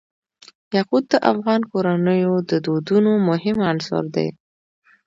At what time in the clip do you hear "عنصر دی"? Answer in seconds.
3.69-4.27